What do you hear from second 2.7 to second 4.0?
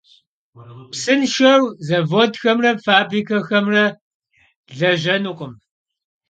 fabrikexemri